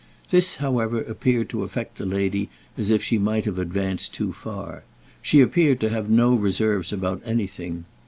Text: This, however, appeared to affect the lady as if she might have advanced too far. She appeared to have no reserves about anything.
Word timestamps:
This, 0.31 0.55
however, 0.55 1.01
appeared 1.03 1.47
to 1.49 1.61
affect 1.61 1.97
the 1.99 2.07
lady 2.07 2.49
as 2.75 2.89
if 2.89 3.03
she 3.03 3.19
might 3.19 3.45
have 3.45 3.59
advanced 3.59 4.15
too 4.15 4.33
far. 4.33 4.83
She 5.21 5.41
appeared 5.41 5.79
to 5.81 5.89
have 5.89 6.09
no 6.09 6.33
reserves 6.33 6.91
about 6.91 7.21
anything. 7.23 7.85